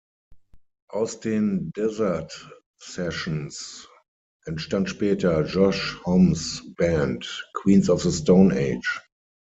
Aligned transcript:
Aus 0.89 1.19
den 1.19 1.69
Desert 1.73 2.59
Sessions 2.79 3.87
entstand 4.45 4.89
später 4.89 5.43
Josh 5.45 6.03
Hommes 6.05 6.63
Band 6.75 7.47
Queens 7.53 7.87
of 7.87 8.01
the 8.01 8.11
Stone 8.11 8.51
Age. 8.51 8.99